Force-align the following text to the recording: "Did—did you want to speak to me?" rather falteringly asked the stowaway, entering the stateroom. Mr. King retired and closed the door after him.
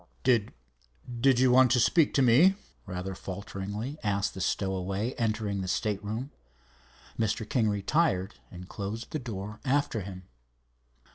"Did—did 0.23 1.39
you 1.39 1.51
want 1.51 1.69
to 1.73 1.79
speak 1.79 2.11
to 2.15 2.23
me?" 2.23 2.55
rather 2.87 3.13
falteringly 3.13 3.99
asked 4.03 4.33
the 4.33 4.41
stowaway, 4.41 5.11
entering 5.19 5.61
the 5.61 5.67
stateroom. 5.67 6.31
Mr. 7.19 7.47
King 7.47 7.69
retired 7.69 8.33
and 8.49 8.67
closed 8.67 9.11
the 9.11 9.19
door 9.19 9.59
after 9.63 10.01
him. 10.01 10.23